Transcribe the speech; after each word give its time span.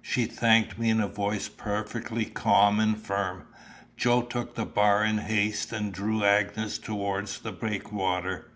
She 0.00 0.24
thanked 0.24 0.78
me 0.78 0.88
in 0.88 0.98
a 1.02 1.06
voice 1.08 1.46
perfectly 1.50 2.24
calm 2.24 2.80
and 2.80 2.96
firm. 2.98 3.46
Joe 3.98 4.22
took 4.22 4.54
the 4.54 4.64
bar 4.64 5.04
in 5.04 5.18
haste, 5.18 5.74
and 5.74 5.92
drew 5.92 6.24
Agnes 6.24 6.78
towards 6.78 7.40
the 7.40 7.52
breakwater. 7.52 8.48